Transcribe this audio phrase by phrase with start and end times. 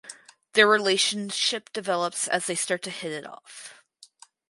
[0.53, 3.83] Their relationship develops as they start to hit it off.